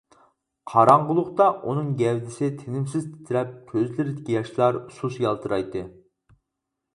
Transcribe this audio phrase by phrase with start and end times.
[0.71, 5.85] قاراڭغۇلۇقتا ئۇنىڭ گەۋدىسى تىنىمسىز تىترەپ كۆزلىرىدىكى ياشلار سۇس يالتىرايتتى.